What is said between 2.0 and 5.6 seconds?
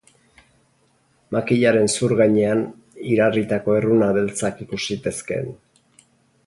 gainean, irarritako erruna beltzak ikus zitezkeen.